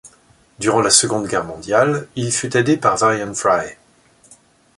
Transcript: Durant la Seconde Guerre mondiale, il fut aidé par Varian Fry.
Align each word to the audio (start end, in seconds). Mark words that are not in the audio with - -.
Durant 0.57 0.81
la 0.81 0.89
Seconde 0.89 1.27
Guerre 1.27 1.43
mondiale, 1.43 2.07
il 2.15 2.31
fut 2.31 2.57
aidé 2.57 2.75
par 2.75 2.97
Varian 2.97 3.35
Fry. 3.35 3.77